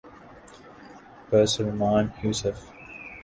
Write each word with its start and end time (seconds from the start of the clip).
Pir Salman 1.29 2.13
Yusuf. 2.23 2.57